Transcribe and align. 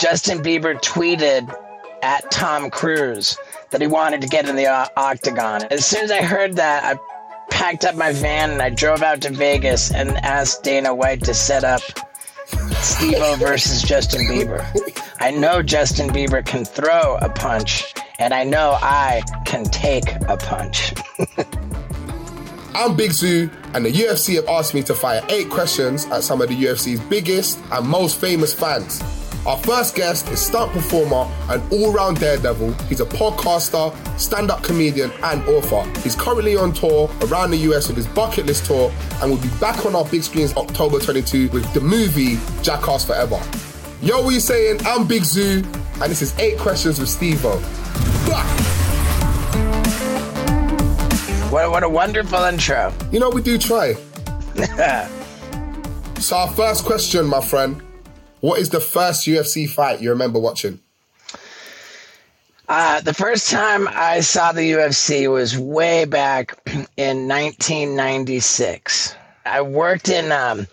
Justin 0.00 0.38
Bieber 0.38 0.80
tweeted 0.80 1.54
at 2.02 2.30
Tom 2.30 2.70
Cruise 2.70 3.36
that 3.68 3.82
he 3.82 3.86
wanted 3.86 4.22
to 4.22 4.28
get 4.28 4.48
in 4.48 4.56
the 4.56 4.66
o- 4.66 4.86
octagon. 4.96 5.64
As 5.70 5.84
soon 5.84 6.04
as 6.04 6.10
I 6.10 6.22
heard 6.22 6.56
that, 6.56 6.84
I 6.84 6.98
packed 7.50 7.84
up 7.84 7.94
my 7.96 8.10
van 8.14 8.50
and 8.50 8.62
I 8.62 8.70
drove 8.70 9.02
out 9.02 9.20
to 9.22 9.30
Vegas 9.30 9.92
and 9.92 10.16
asked 10.24 10.62
Dana 10.62 10.94
White 10.94 11.22
to 11.24 11.34
set 11.34 11.64
up 11.64 11.82
Steve-O 12.80 13.36
versus 13.36 13.82
Justin 13.82 14.22
Bieber. 14.22 14.64
I 15.20 15.32
know 15.32 15.62
Justin 15.62 16.08
Bieber 16.08 16.42
can 16.46 16.64
throw 16.64 17.18
a 17.20 17.28
punch, 17.28 17.92
and 18.18 18.32
I 18.32 18.42
know 18.42 18.78
I 18.80 19.20
can 19.44 19.64
take 19.64 20.14
a 20.28 20.38
punch. 20.38 20.94
I'm 22.74 22.96
Big 22.96 23.10
Zuu, 23.10 23.52
and 23.74 23.84
the 23.84 23.92
UFC 23.92 24.36
have 24.36 24.48
asked 24.48 24.72
me 24.72 24.82
to 24.84 24.94
fire 24.94 25.22
eight 25.28 25.50
questions 25.50 26.06
at 26.06 26.22
some 26.22 26.40
of 26.40 26.48
the 26.48 26.54
UFC's 26.54 27.00
biggest 27.00 27.58
and 27.70 27.86
most 27.86 28.18
famous 28.18 28.54
fans. 28.54 29.02
Our 29.46 29.56
first 29.56 29.94
guest 29.94 30.28
is 30.28 30.44
stunt 30.44 30.70
performer 30.72 31.26
and 31.48 31.62
all-round 31.72 32.20
daredevil. 32.20 32.74
He's 32.88 33.00
a 33.00 33.06
podcaster, 33.06 33.90
stand-up 34.18 34.62
comedian, 34.62 35.10
and 35.22 35.42
author. 35.48 35.82
He's 36.00 36.14
currently 36.14 36.56
on 36.56 36.74
tour 36.74 37.10
around 37.22 37.52
the 37.52 37.56
US 37.70 37.88
with 37.88 37.96
his 37.96 38.06
bucket 38.06 38.44
list 38.44 38.66
tour, 38.66 38.92
and 39.22 39.30
will 39.30 39.40
be 39.40 39.48
back 39.58 39.86
on 39.86 39.94
our 39.94 40.04
big 40.04 40.22
screens 40.22 40.54
October 40.56 40.98
22 40.98 41.48
with 41.48 41.72
the 41.72 41.80
movie 41.80 42.38
Jackass 42.62 43.06
Forever. 43.06 43.40
Yo, 44.02 44.22
what 44.22 44.34
you 44.34 44.40
saying? 44.40 44.80
I'm 44.84 45.06
Big 45.06 45.22
Zuu, 45.22 45.64
and 46.02 46.10
this 46.10 46.20
is 46.20 46.38
eight 46.38 46.58
questions 46.58 47.00
with 47.00 47.08
Steve-O. 47.08 47.58
Blah! 48.26 48.44
What, 51.50 51.70
what 51.70 51.82
a 51.82 51.88
wonderful 51.88 52.44
intro. 52.44 52.92
You 53.10 53.20
know, 53.20 53.30
we 53.30 53.40
do 53.40 53.56
try. 53.56 53.94
so, 56.18 56.36
our 56.36 56.48
first 56.52 56.84
question, 56.84 57.26
my 57.26 57.40
friend 57.40 57.82
what 58.40 58.58
is 58.58 58.70
the 58.70 58.80
first 58.80 59.26
UFC 59.26 59.68
fight 59.68 60.00
you 60.00 60.10
remember 60.10 60.38
watching? 60.38 60.80
Uh, 62.68 63.00
the 63.00 63.14
first 63.14 63.50
time 63.50 63.88
I 63.88 64.20
saw 64.20 64.52
the 64.52 64.70
UFC 64.72 65.28
was 65.30 65.58
way 65.58 66.04
back 66.04 66.56
in 66.96 67.26
1996. 67.26 69.16
I 69.44 69.60
worked 69.62 70.08
in 70.08 70.30
um, 70.30 70.68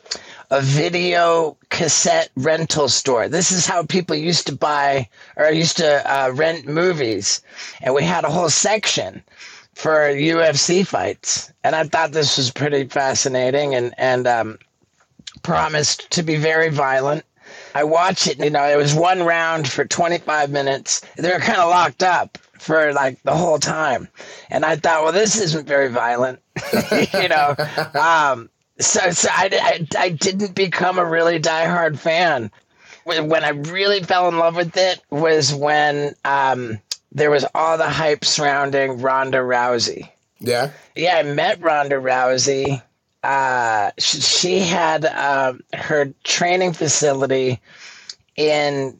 a 0.51 0.61
video 0.61 1.57
cassette 1.69 2.29
rental 2.35 2.87
store. 2.87 3.27
This 3.27 3.51
is 3.51 3.65
how 3.65 3.83
people 3.83 4.15
used 4.15 4.45
to 4.47 4.55
buy 4.55 5.09
or 5.35 5.51
used 5.51 5.77
to 5.77 6.01
uh, 6.05 6.29
rent 6.31 6.67
movies. 6.67 7.41
And 7.81 7.95
we 7.95 8.03
had 8.03 8.23
a 8.23 8.29
whole 8.29 8.49
section 8.49 9.23
for 9.73 9.91
UFC 9.91 10.85
fights. 10.85 11.51
And 11.63 11.75
I 11.75 11.83
thought 11.85 12.11
this 12.11 12.37
was 12.37 12.51
pretty 12.51 12.85
fascinating 12.85 13.75
and, 13.75 13.93
and 13.97 14.27
um, 14.27 14.59
promised 15.43 16.09
to 16.11 16.23
be 16.23 16.35
very 16.35 16.69
violent. 16.69 17.23
I 17.75 17.83
watched 17.83 18.27
it, 18.27 18.39
you 18.39 18.49
know, 18.49 18.63
it 18.63 18.77
was 18.77 18.93
one 18.93 19.23
round 19.23 19.67
for 19.67 19.85
25 19.85 20.49
minutes. 20.49 21.01
They 21.15 21.31
were 21.31 21.39
kind 21.39 21.59
of 21.59 21.69
locked 21.69 22.03
up 22.03 22.37
for 22.59 22.93
like 22.93 23.21
the 23.23 23.35
whole 23.35 23.59
time. 23.59 24.07
And 24.49 24.65
I 24.65 24.75
thought, 24.75 25.03
well, 25.03 25.11
this 25.11 25.39
isn't 25.39 25.67
very 25.67 25.89
violent, 25.89 26.39
you 27.13 27.29
know. 27.29 27.55
Um, 27.93 28.49
so 28.79 29.09
so 29.11 29.29
I, 29.31 29.49
I, 29.51 29.87
I 29.97 30.09
didn't 30.09 30.53
become 30.53 30.99
a 30.99 31.05
really 31.05 31.39
diehard 31.39 31.97
fan. 31.97 32.51
When 33.05 33.43
I 33.43 33.49
really 33.49 34.03
fell 34.03 34.27
in 34.27 34.37
love 34.37 34.57
with 34.57 34.75
it 34.75 35.01
was 35.09 35.53
when 35.53 36.13
um, 36.25 36.79
there 37.11 37.31
was 37.31 37.45
all 37.55 37.77
the 37.77 37.89
hype 37.89 38.25
surrounding 38.25 39.01
Ronda 39.01 39.37
Rousey. 39.37 40.09
Yeah. 40.39 40.71
Yeah, 40.95 41.15
I 41.17 41.23
met 41.23 41.61
Ronda 41.61 41.95
Rousey. 41.95 42.81
Uh, 43.23 43.91
she, 43.97 44.21
she 44.21 44.59
had 44.59 45.05
um, 45.05 45.61
her 45.73 46.13
training 46.23 46.73
facility 46.73 47.59
in 48.35 48.97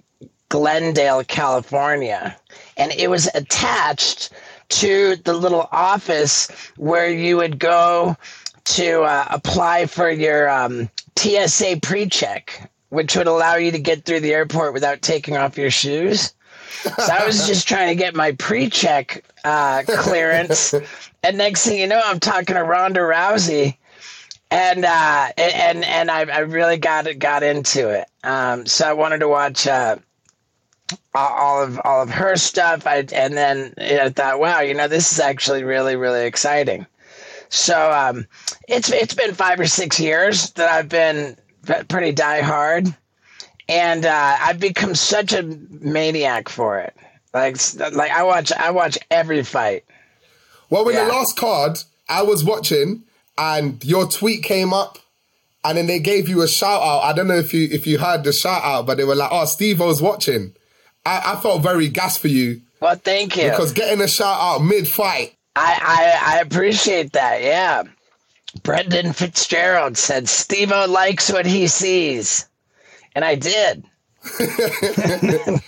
Glendale, 0.50 1.24
California, 1.24 2.36
and 2.78 2.92
it 2.94 3.10
was 3.10 3.30
attached 3.36 4.32
to 4.70 5.16
the 5.18 5.34
little 5.34 5.68
office 5.72 6.50
where 6.78 7.10
you 7.10 7.38
would 7.38 7.60
go 7.60 8.18
to 8.66 9.04
uh, 9.04 9.26
apply 9.30 9.86
for 9.86 10.10
your 10.10 10.50
um, 10.50 10.90
TSA 11.18 11.80
pre-check, 11.82 12.70
which 12.90 13.16
would 13.16 13.28
allow 13.28 13.56
you 13.56 13.72
to 13.72 13.80
get 13.80 14.04
through 14.04 14.20
the 14.20 14.34
airport 14.34 14.74
without 14.74 15.02
taking 15.02 15.38
off 15.38 15.58
your 15.58 15.72
shoes. 15.72 16.34
So 16.84 17.14
I 17.14 17.26
was 17.26 17.48
just 17.48 17.68
trying 17.68 17.90
to 17.90 17.96
get 17.96 18.16
my 18.16 18.34
pre-check 18.34 19.26
uh, 19.44 19.84
clearance, 19.88 20.74
and 21.24 21.38
next 21.38 21.66
thing 21.66 21.80
you 21.80 21.88
know, 21.88 22.02
I'm 22.04 22.20
talking 22.20 22.56
to 22.56 22.64
Ronda 22.64 23.00
Rousey, 23.00 23.78
and 24.50 24.86
uh, 24.86 25.30
and 25.38 25.84
and 25.84 26.12
I, 26.12 26.22
I 26.22 26.40
really 26.40 26.78
got 26.78 27.08
it 27.08 27.20
got 27.20 27.44
into 27.44 27.90
it. 27.90 28.08
Um, 28.24 28.66
so 28.66 28.88
I 28.88 28.94
wanted 28.94 29.20
to 29.20 29.28
watch 29.28 29.68
uh, 29.68 29.98
all 31.14 31.64
of 31.64 31.80
all 31.84 32.02
of 32.04 32.10
her 32.10 32.36
stuff. 32.36 32.88
I 32.88 33.06
and 33.12 33.36
then 33.36 33.74
I 33.78 34.10
thought, 34.10 34.40
wow, 34.40 34.62
you 34.62 34.74
know, 34.74 34.88
this 34.88 35.12
is 35.12 35.20
actually 35.20 35.64
really 35.64 35.96
really 35.96 36.26
exciting. 36.26 36.86
So 37.50 37.92
um, 37.92 38.26
it's 38.68 38.92
it's 38.92 39.14
been 39.14 39.34
five 39.34 39.60
or 39.60 39.68
six 39.68 40.00
years 40.00 40.52
that 40.52 40.70
I've 40.70 40.90
been 40.90 41.38
pretty 41.88 42.14
diehard 42.14 42.96
and 43.70 44.06
uh, 44.06 44.38
I've 44.40 44.60
become 44.60 44.96
such 44.96 45.34
a 45.34 45.44
maniac 45.44 46.50
for 46.50 46.80
it. 46.80 46.96
Like, 47.34 47.58
like 47.94 48.12
I 48.12 48.24
watch, 48.24 48.52
I 48.52 48.72
watch 48.72 48.98
every 49.12 49.44
fight. 49.44 49.84
Well, 50.70 50.86
when 50.86 50.96
yeah. 50.96 51.06
the 51.06 51.12
last 51.12 51.38
card 51.38 51.80
I 52.10 52.24
was 52.24 52.44
watching, 52.44 53.04
and 53.38 53.84
your 53.84 54.08
tweet 54.08 54.44
came 54.44 54.74
up, 54.74 54.98
and 55.64 55.78
then 55.78 55.88
they 55.88 56.00
gave 56.00 56.30
you 56.30 56.42
a 56.42 56.48
shout 56.48 56.82
out. 56.82 57.02
I 57.04 57.14
don't 57.14 57.28
know 57.28 57.38
if 57.38 57.54
you 57.54 57.68
if 57.72 57.86
you 57.88 58.00
heard 58.00 58.24
the 58.24 58.34
shout 58.34 58.64
out, 58.64 58.86
but 58.86 58.98
they 58.98 59.04
were 59.04 59.16
like, 59.16 59.30
"Oh, 59.32 59.46
Steve 59.46 59.80
was 59.80 60.02
watching." 60.02 60.54
I, 61.06 61.34
I 61.34 61.42
felt 61.42 61.64
very 61.64 61.88
gas 61.88 62.18
for 62.18 62.28
you. 62.28 62.62
Well, 62.80 62.96
thank 62.96 63.38
you. 63.38 63.50
Because 63.50 63.72
getting 63.72 64.02
a 64.02 64.08
shout 64.08 64.40
out 64.40 64.64
mid 64.64 64.88
fight. 64.88 65.36
I, 65.56 65.80
I 65.82 66.36
I 66.36 66.40
appreciate 66.42 67.14
that. 67.14 67.42
Yeah. 67.42 67.84
Brendan 68.64 69.14
Fitzgerald 69.14 69.98
said 69.98 70.28
Steve 70.30 70.70
likes 70.70 71.32
what 71.32 71.46
he 71.46 71.68
sees. 71.68 72.48
And 73.16 73.24
I 73.26 73.36
did. 73.36 73.84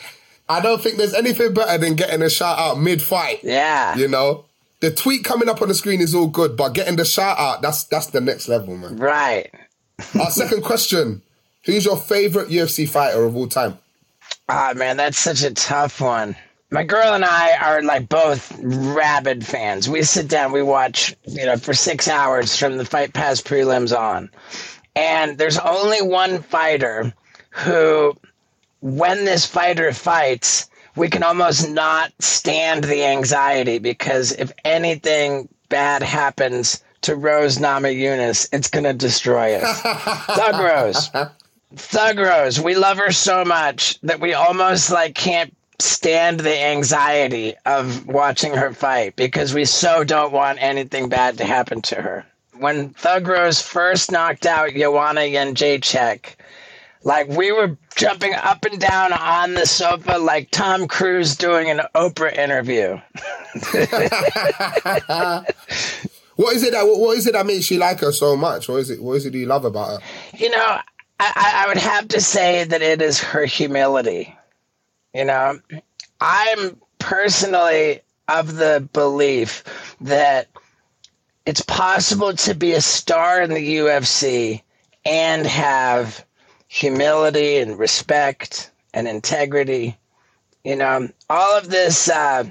I 0.50 0.62
don't 0.62 0.81
think 0.81 0.97
there's 0.97 1.13
anything 1.13 1.53
better 1.53 1.78
than 1.78 1.96
getting 1.96 2.22
a 2.22 2.30
shout 2.30 2.57
out 2.57 2.80
mid 2.80 3.01
fight. 3.01 3.40
Yeah. 3.44 3.96
You 3.96 4.07
know? 4.07 4.46
The 4.82 4.92
tweet 4.92 5.26
coming 5.26 5.50
up 5.50 5.62
on 5.62 5.68
the 5.68 5.76
screen 5.76 6.00
is 6.00 6.16
all 6.16 6.28
good, 6.28 6.56
but 6.56 6.70
getting 6.74 6.96
the 6.96 7.06
shout 7.06 7.38
out, 7.38 7.62
that's 7.62 7.84
that's 7.84 8.08
the 8.08 8.22
next 8.22 8.48
level, 8.48 8.78
man. 8.78 8.98
Right. 8.98 9.54
Our 10.20 10.32
second 10.32 10.64
question. 10.64 11.22
Who's 11.66 11.86
your 11.86 11.98
favorite 11.98 12.50
UFC 12.50 12.88
fighter 12.88 13.24
of 13.24 13.36
all 13.36 13.48
time? 13.48 13.78
Ah, 14.48 14.72
oh, 14.72 14.78
man, 14.78 14.98
that's 14.98 15.20
such 15.20 15.44
a 15.44 15.54
tough 15.54 16.00
one. 16.00 16.36
My 16.72 16.84
girl 16.84 17.14
and 17.14 17.26
I 17.26 17.58
are 17.58 17.82
like 17.82 18.08
both 18.08 18.58
rabid 18.62 19.46
fans. 19.46 19.90
We 19.90 20.04
sit 20.04 20.28
down, 20.28 20.52
we 20.52 20.62
watch, 20.62 21.16
you 21.26 21.46
know, 21.46 21.58
for 21.58 21.74
six 21.74 22.08
hours 22.08 22.56
from 22.56 22.78
the 22.78 22.86
Fight 22.86 23.14
Pass 23.14 23.42
prelims 23.42 23.98
on. 23.98 24.30
And 24.96 25.38
there's 25.38 25.58
only 25.58 26.02
one 26.02 26.42
fighter 26.42 27.12
who, 27.50 28.16
when 28.82 29.26
this 29.26 29.46
fighter 29.46 29.92
fights, 29.94 30.69
we 31.00 31.10
can 31.10 31.24
almost 31.24 31.70
not 31.70 32.12
stand 32.20 32.84
the 32.84 33.06
anxiety 33.06 33.80
because 33.80 34.34
if 34.34 34.52
anything 34.66 35.48
bad 35.70 36.04
happens 36.04 36.84
to 37.02 37.16
Rose 37.16 37.58
Namajunas, 37.58 38.50
it's 38.52 38.70
going 38.70 38.84
to 38.84 38.94
destroy 38.94 39.56
us. 39.56 39.82
Thug 40.36 40.60
Rose. 40.62 41.10
Thug 41.76 42.20
Rose. 42.20 42.60
We 42.60 42.76
love 42.76 42.98
her 42.98 43.14
so 43.14 43.46
much 43.46 44.00
that 44.02 44.20
we 44.20 44.34
almost 44.34 44.92
like 44.92 45.16
can't 45.16 45.56
stand 45.80 46.42
the 46.42 46.62
anxiety 46.62 47.56
of 47.66 48.06
watching 48.06 48.54
her 48.54 48.74
fight 48.74 49.16
because 49.16 49.54
we 49.54 49.64
so 49.64 50.04
don't 50.04 50.34
want 50.34 50.62
anything 50.62 51.08
bad 51.08 51.38
to 51.38 51.46
happen 51.46 51.81
to 51.84 51.96
her. 51.96 52.26
When 52.58 52.90
Thug 52.90 53.26
Rose 53.26 53.62
first 53.62 54.12
knocked 54.12 54.46
out 54.46 54.74
Joanna 54.74 55.22
Jędrzejczyk, 55.22 56.36
like 57.04 57.30
we 57.30 57.52
were 57.52 57.78
jumping 57.96 58.34
up 58.34 58.66
and 58.66 58.80
down 58.80 59.14
on 59.14 59.54
the 59.54 59.66
sofa 59.66 60.18
like 60.18 60.51
Tom 60.51 60.88
Cruise 60.88 61.36
doing 61.36 61.69
an 61.69 61.81
Oprah 61.96 62.36
interview. 62.36 62.92
what 66.36 66.56
is 66.56 66.63
it 66.63 66.72
that 66.72 66.84
what 66.84 67.18
is 67.18 67.28
it 67.28 67.34
that 67.34 67.46
makes 67.46 67.72
you 67.72 67.80
like 67.80 68.00
her 68.00 68.12
so 68.12 68.36
much? 68.36 68.68
What 68.68 68.78
is 68.78 68.90
it 68.90 69.01
what 69.01 69.13
is 69.13 69.25
it 69.25 69.31
do 69.31 69.40
you 69.40 69.46
love 69.46 69.66
about 69.66 70.01
her? 70.01 70.07
You 70.38 70.50
know, 70.50 70.80
I, 71.19 71.63
I 71.66 71.68
would 71.68 71.78
have 71.78 72.10
to 72.10 72.22
say 72.22 72.63
that 72.66 72.81
it 72.81 73.01
is 73.01 73.19
her 73.19 73.46
humility. 73.46 74.36
You 75.13 75.25
know, 75.25 75.60
I'm 76.19 76.80
personally 77.00 78.01
of 78.28 78.56
the 78.56 78.88
belief 78.94 79.96
that 80.01 80.48
it's 81.46 81.62
possible 81.62 82.34
to 82.34 82.54
be 82.54 82.74
a 82.74 82.81
star 82.81 83.42
in 83.42 83.50
the 83.54 83.78
UFC 83.78 84.62
and 85.04 85.48
have 85.48 86.24
humility 86.69 87.57
and 87.57 87.77
respect 87.77 88.71
and 88.94 89.07
integrity. 89.07 89.98
You 90.63 90.77
know, 90.77 91.10
all 91.30 91.57
of 91.57 91.69
this 91.69 92.10
uh, 92.10 92.45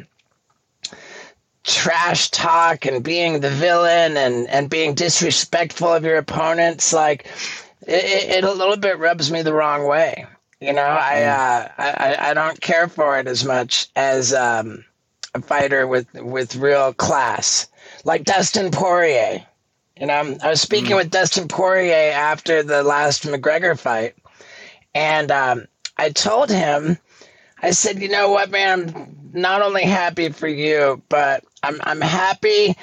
trash 1.65 2.31
talk 2.31 2.85
and 2.85 3.03
being 3.03 3.41
the 3.41 3.49
villain 3.49 4.17
and, 4.17 4.49
and 4.49 4.69
being 4.69 4.95
disrespectful 4.95 5.95
of 5.95 6.05
your 6.05 6.19
opponents, 6.19 6.93
like, 6.93 7.27
it, 7.83 8.39
it 8.39 8.45
a 8.45 8.53
little 8.53 8.77
bit 8.77 8.99
rubs 8.99 9.31
me 9.31 9.43
the 9.43 9.55
wrong 9.55 9.87
way. 9.87 10.27
You 10.61 10.73
know, 10.73 10.83
I, 10.83 11.23
uh, 11.23 11.69
I 11.79 12.31
I 12.31 12.35
don't 12.35 12.61
care 12.61 12.89
for 12.89 13.17
it 13.21 13.29
as 13.29 13.45
much 13.45 13.87
as 13.95 14.35
um, 14.35 14.85
a 15.33 15.41
fighter 15.41 15.87
with 15.87 16.13
with 16.15 16.57
real 16.57 16.93
class, 16.93 17.69
like 18.05 18.25
Dustin 18.25 18.73
Poirier. 18.73 19.47
You 20.01 20.07
know, 20.07 20.39
I 20.43 20.49
was 20.51 20.61
speaking 20.61 20.95
with 20.95 21.11
Dustin 21.11 21.49
Poirier 21.49 22.13
after 22.13 22.63
the 22.63 22.85
last 22.85 23.25
McGregor 23.25 23.79
fight, 23.79 24.15
and 24.95 25.31
um, 25.31 25.67
I 25.97 26.11
told 26.11 26.51
him, 26.51 26.99
I 27.61 27.73
said, 27.73 28.01
you 28.01 28.09
know 28.09 28.31
what, 28.31 28.51
man, 28.51 28.93
I'm 28.95 29.31
not 29.33 29.63
only 29.63 29.83
happy 29.83 30.29
for 30.29 30.47
you, 30.47 31.03
but 31.09 31.45
I'm 31.65 31.81
I'm 31.83 32.01
happy 32.01 32.77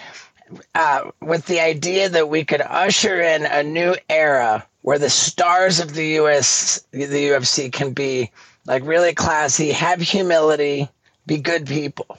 uh, 0.74 1.12
with 1.22 1.46
the 1.46 1.62
idea 1.62 2.10
that 2.10 2.30
we 2.30 2.44
could 2.44 2.62
usher 2.62 3.22
in 3.22 3.46
a 3.46 3.64
new 3.64 3.96
era 4.10 4.66
where 4.82 5.00
the 5.00 5.10
stars 5.10 5.80
of 5.80 5.94
the 5.94 6.20
US, 6.20 6.86
the 6.92 7.06
UFC 7.06 7.72
can 7.72 7.94
be 7.94 8.32
like 8.66 8.84
really 8.86 9.14
classy, 9.14 9.72
have 9.72 10.02
humility, 10.02 10.90
be 11.26 11.38
good 11.38 11.66
people. 11.66 12.18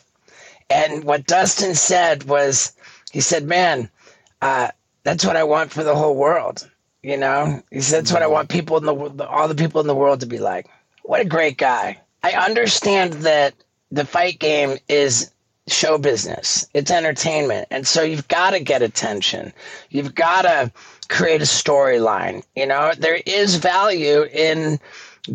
And 0.71 1.05
what 1.05 1.27
Dustin 1.27 1.75
said 1.75 2.25
was, 2.25 2.73
he 3.13 3.21
said, 3.21 3.45
man, 3.45 3.91
uh, 4.43 4.71
that's 5.07 5.25
what 5.25 5.37
I 5.37 5.45
want 5.45 5.71
for 5.71 5.85
the 5.85 5.95
whole 5.95 6.17
world. 6.17 6.69
You 7.01 7.17
know, 7.17 7.63
he 7.71 7.81
said, 7.81 8.01
that's 8.01 8.13
what 8.13 8.25
I 8.25 8.27
want 8.27 8.49
people 8.49 8.77
in 8.77 8.85
the 8.85 9.25
all 9.25 9.47
the 9.47 9.55
people 9.55 9.81
in 9.81 9.87
the 9.87 9.95
world 9.95 10.21
to 10.21 10.27
be 10.27 10.39
like. 10.39 10.67
What 11.05 11.21
a 11.21 11.25
great 11.25 11.57
guy. 11.57 12.01
I 12.25 12.33
understand 12.33 13.13
that 13.13 13.55
the 13.93 14.05
fight 14.05 14.41
game 14.41 14.79
is 14.89 15.31
show 15.69 15.97
business. 15.97 16.69
It's 16.75 16.91
entertainment. 16.91 17.69
And 17.71 17.87
so 17.87 18.03
you've 18.03 18.27
got 18.27 18.51
to 18.51 18.61
get 18.61 18.83
attention. 18.83 19.53
You've 19.91 20.13
got 20.17 20.43
to 20.43 20.73
create 21.09 21.41
a 21.41 21.45
storyline. 21.45 22.43
You 22.57 22.67
know, 22.67 22.91
there 22.99 23.21
is 23.25 23.55
value 23.55 24.25
in 24.25 24.81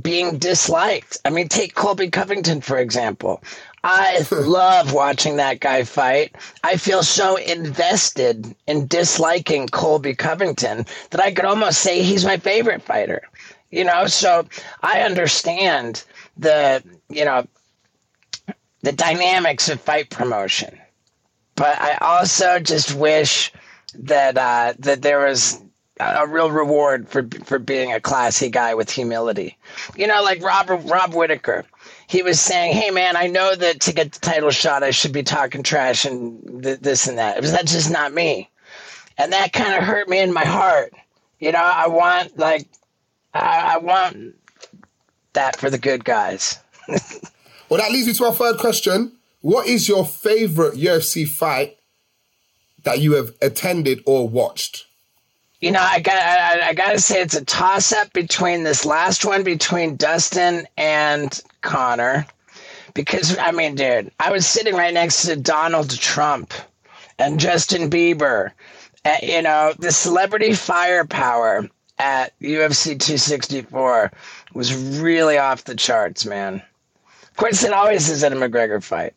being 0.01 0.37
disliked. 0.37 1.17
I 1.23 1.29
mean, 1.29 1.47
take 1.47 1.75
Colby 1.75 2.09
Covington, 2.09 2.59
for 2.59 2.77
example. 2.77 3.41
I 3.83 4.25
love 4.31 4.93
watching 4.93 5.37
that 5.37 5.59
guy 5.59 5.83
fight. 5.83 6.35
I 6.63 6.77
feel 6.77 7.01
so 7.01 7.35
invested 7.37 8.55
in 8.67 8.87
disliking 8.87 9.67
Colby 9.69 10.13
Covington 10.13 10.85
that 11.09 11.21
I 11.21 11.31
could 11.31 11.45
almost 11.45 11.79
say 11.79 12.03
he's 12.03 12.23
my 12.23 12.37
favorite 12.37 12.83
fighter. 12.83 13.23
You 13.71 13.85
know, 13.85 14.05
so 14.05 14.45
I 14.83 15.01
understand 15.01 16.03
the, 16.37 16.83
you 17.09 17.25
know, 17.25 17.47
the 18.81 18.91
dynamics 18.91 19.69
of 19.69 19.81
fight 19.81 20.09
promotion. 20.09 20.77
But 21.55 21.79
I 21.79 21.95
also 22.01 22.59
just 22.59 22.93
wish 22.93 23.51
that 23.95 24.37
uh, 24.37 24.73
that 24.79 25.01
there 25.01 25.25
was 25.25 25.61
a 25.99 26.27
real 26.27 26.51
reward 26.51 27.07
for 27.07 27.27
for 27.43 27.59
being 27.59 27.93
a 27.93 27.99
classy 27.99 28.49
guy 28.49 28.73
with 28.73 28.89
humility. 28.89 29.57
You 29.95 30.07
know, 30.07 30.21
like 30.23 30.41
Rob 30.41 30.69
Rob 30.69 31.13
Whittaker. 31.13 31.65
He 32.11 32.23
was 32.23 32.41
saying, 32.41 32.73
"Hey, 32.73 32.91
man, 32.91 33.15
I 33.15 33.27
know 33.27 33.55
that 33.55 33.79
to 33.81 33.93
get 33.93 34.11
the 34.11 34.19
title 34.19 34.51
shot, 34.51 34.83
I 34.83 34.91
should 34.91 35.13
be 35.13 35.23
talking 35.23 35.63
trash 35.63 36.03
and 36.03 36.61
th- 36.61 36.81
this 36.81 37.07
and 37.07 37.17
that. 37.17 37.39
But 37.39 37.51
that's 37.51 37.71
just 37.71 37.89
not 37.89 38.13
me." 38.13 38.49
And 39.17 39.31
that 39.31 39.53
kind 39.53 39.75
of 39.75 39.83
hurt 39.83 40.09
me 40.09 40.19
in 40.19 40.33
my 40.33 40.43
heart. 40.43 40.93
You 41.39 41.53
know, 41.53 41.63
I 41.63 41.87
want 41.87 42.37
like 42.37 42.67
I, 43.33 43.75
I 43.75 43.77
want 43.77 44.35
that 45.31 45.55
for 45.55 45.69
the 45.69 45.77
good 45.77 46.03
guys. 46.03 46.59
Well, 47.69 47.79
that 47.79 47.89
leads 47.93 48.05
me 48.05 48.13
to 48.15 48.25
our 48.25 48.33
third 48.33 48.57
question. 48.57 49.13
What 49.39 49.65
is 49.65 49.87
your 49.87 50.03
favorite 50.03 50.73
UFC 50.73 51.25
fight 51.25 51.77
that 52.83 52.99
you 52.99 53.13
have 53.13 53.31
attended 53.41 54.03
or 54.05 54.27
watched? 54.27 54.87
You 55.61 55.71
know, 55.71 55.79
I 55.79 55.99
got 55.99 56.15
I, 56.15 56.69
I 56.69 56.73
got 56.73 56.93
to 56.93 56.99
say 56.99 57.21
it's 57.21 57.35
a 57.35 57.45
toss 57.45 57.93
up 57.93 58.11
between 58.13 58.63
this 58.63 58.83
last 58.83 59.23
one 59.23 59.43
between 59.43 59.95
Dustin 59.95 60.67
and 60.75 61.39
Conor, 61.61 62.25
because 62.95 63.37
I 63.37 63.51
mean, 63.51 63.75
dude, 63.75 64.11
I 64.19 64.31
was 64.31 64.47
sitting 64.47 64.73
right 64.73 64.93
next 64.93 65.21
to 65.23 65.35
Donald 65.35 65.91
Trump 65.91 66.51
and 67.19 67.39
Justin 67.39 67.91
Bieber. 67.91 68.51
Uh, 69.05 69.17
you 69.21 69.43
know, 69.43 69.73
the 69.77 69.91
celebrity 69.91 70.53
firepower 70.53 71.69
at 71.99 72.33
UFC 72.39 72.99
264 72.99 74.11
was 74.55 74.73
really 74.99 75.37
off 75.37 75.63
the 75.65 75.75
charts, 75.75 76.25
man. 76.25 76.55
Of 77.23 77.37
course, 77.37 77.63
it 77.63 77.71
always 77.71 78.09
is 78.09 78.23
at 78.23 78.33
a 78.33 78.35
McGregor 78.35 78.83
fight. 78.83 79.13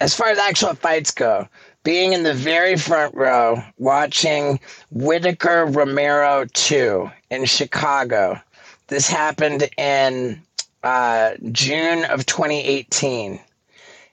As 0.00 0.14
far 0.14 0.28
as 0.28 0.38
actual 0.38 0.74
fights 0.74 1.10
go, 1.10 1.48
being 1.84 2.12
in 2.12 2.22
the 2.22 2.34
very 2.34 2.76
front 2.76 3.14
row 3.14 3.62
watching 3.78 4.60
Whittaker 4.90 5.66
Romero 5.66 6.44
2 6.52 7.10
in 7.30 7.44
Chicago. 7.44 8.40
This 8.88 9.08
happened 9.08 9.68
in 9.76 10.42
uh, 10.82 11.32
June 11.52 12.04
of 12.04 12.26
2018. 12.26 13.40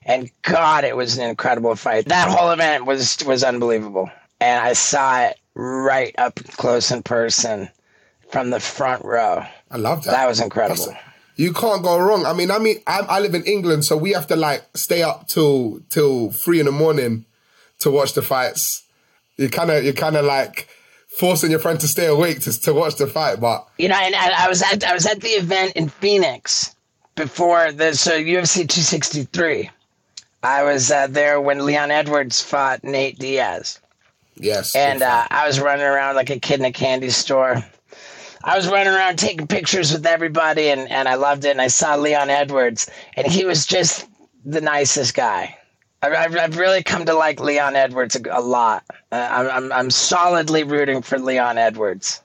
And 0.04 0.30
God, 0.42 0.84
it 0.84 0.96
was 0.96 1.18
an 1.18 1.28
incredible 1.28 1.74
fight. 1.74 2.06
That 2.06 2.28
whole 2.28 2.50
event 2.50 2.86
was 2.86 3.18
was 3.26 3.42
unbelievable. 3.42 4.10
And 4.40 4.64
I 4.64 4.74
saw 4.74 5.22
it 5.22 5.38
right 5.54 6.14
up 6.18 6.36
close 6.56 6.90
in 6.90 7.02
person 7.02 7.68
from 8.30 8.50
the 8.50 8.60
front 8.60 9.04
row. 9.04 9.44
I 9.70 9.78
love 9.78 10.04
that. 10.04 10.12
That 10.12 10.28
was 10.28 10.40
incredible. 10.40 10.86
That's- 10.86 11.02
you 11.38 11.52
can't 11.52 11.82
go 11.82 11.98
wrong. 11.98 12.24
I 12.24 12.32
mean, 12.32 12.50
I 12.50 12.58
mean, 12.58 12.78
I, 12.86 13.00
I 13.00 13.20
live 13.20 13.34
in 13.34 13.44
England, 13.44 13.84
so 13.84 13.94
we 13.94 14.12
have 14.12 14.26
to 14.28 14.36
like 14.36 14.64
stay 14.74 15.02
up 15.02 15.28
till 15.28 15.80
till 15.90 16.30
three 16.30 16.60
in 16.60 16.66
the 16.66 16.72
morning 16.72 17.26
to 17.80 17.90
watch 17.90 18.14
the 18.14 18.22
fights. 18.22 18.84
You 19.36 19.48
kind 19.48 19.70
of, 19.70 19.84
you're 19.84 19.92
kind 19.92 20.16
of 20.16 20.24
like 20.24 20.68
forcing 21.16 21.50
your 21.50 21.60
friend 21.60 21.80
to 21.80 21.88
stay 21.88 22.06
awake 22.06 22.40
to, 22.42 22.60
to 22.60 22.72
watch 22.72 22.96
the 22.96 23.06
fight. 23.06 23.40
But 23.40 23.66
You 23.78 23.88
know, 23.88 23.96
and, 23.96 24.14
and 24.14 24.34
I 24.34 24.48
was 24.48 24.62
at 24.62 24.84
I 24.84 24.94
was 24.94 25.06
at 25.06 25.20
the 25.20 25.28
event 25.28 25.72
in 25.74 25.88
Phoenix 25.88 26.74
before 27.14 27.72
the 27.72 27.94
so 27.94 28.12
UFC 28.12 28.68
263. 28.68 29.70
I 30.42 30.62
was 30.62 30.90
uh, 30.90 31.06
there 31.08 31.40
when 31.40 31.64
Leon 31.64 31.90
Edwards 31.90 32.42
fought 32.42 32.84
Nate 32.84 33.18
Diaz, 33.18 33.80
yes, 34.36 34.76
and 34.76 35.02
uh, 35.02 35.26
I 35.30 35.46
was 35.46 35.58
running 35.58 35.86
around 35.86 36.14
like 36.14 36.30
a 36.30 36.38
kid 36.38 36.60
in 36.60 36.66
a 36.66 36.72
candy 36.72 37.10
store. 37.10 37.64
I 38.44 38.56
was 38.56 38.68
running 38.68 38.92
around 38.92 39.18
taking 39.18 39.48
pictures 39.48 39.92
with 39.92 40.06
everybody, 40.06 40.68
and, 40.68 40.88
and 40.88 41.08
I 41.08 41.16
loved 41.16 41.44
it. 41.44 41.50
And 41.50 41.60
I 41.60 41.66
saw 41.66 41.96
Leon 41.96 42.30
Edwards, 42.30 42.88
and 43.16 43.26
he 43.26 43.44
was 43.44 43.66
just 43.66 44.06
the 44.44 44.60
nicest 44.60 45.14
guy. 45.14 45.56
I- 46.02 46.14
I've, 46.14 46.36
I've 46.36 46.56
really 46.58 46.82
come 46.82 47.04
to 47.06 47.14
like 47.14 47.40
Leon 47.40 47.74
Edwards 47.76 48.16
a, 48.16 48.20
a 48.30 48.40
lot. 48.40 48.84
Uh, 49.10 49.28
I'm, 49.30 49.50
I'm, 49.50 49.72
I'm 49.72 49.90
solidly 49.90 50.62
rooting 50.64 51.02
for 51.02 51.18
Leon 51.18 51.58
Edwards. 51.58 52.20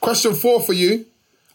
question 0.00 0.34
four 0.34 0.60
for 0.60 0.72
you. 0.72 1.06